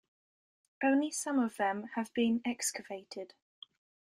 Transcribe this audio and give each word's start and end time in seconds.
Only 0.83 1.11
some 1.11 1.37
of 1.37 1.57
them 1.57 1.89
have 1.93 2.11
been 2.15 2.41
excavated. 2.43 3.35